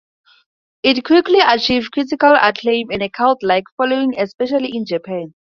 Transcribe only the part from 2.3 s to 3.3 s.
acclaim and a